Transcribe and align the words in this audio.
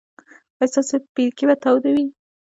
ایا 0.59 0.71
ستاسو 0.73 0.95
پیرکي 1.15 1.45
به 1.49 1.55
تاوده 1.63 1.89
وي؟ 1.95 2.05